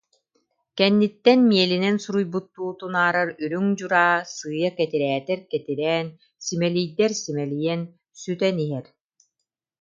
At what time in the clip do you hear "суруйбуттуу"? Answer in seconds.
2.03-2.69